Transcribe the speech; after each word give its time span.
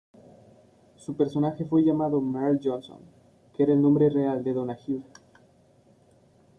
Su 0.95 1.15
personaje 1.15 1.63
fue 1.63 1.83
llamado 1.83 2.19
Merle 2.21 2.59
Johnson, 2.63 3.01
que 3.53 3.61
era 3.61 3.73
el 3.73 3.81
nombre 3.83 4.09
real 4.09 4.43
de 4.43 4.51
Donahue. 4.53 5.03